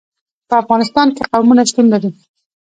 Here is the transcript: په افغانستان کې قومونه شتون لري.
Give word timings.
په 0.47 0.53
افغانستان 0.61 1.07
کې 1.15 1.27
قومونه 1.31 1.61
شتون 1.69 1.85
لري. 1.93 2.09